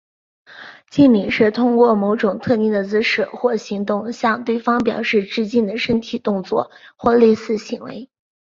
[0.89, 8.09] 敬礼是通过某种特定的姿势或行动向对方表示致敬的身体动作或类似行为。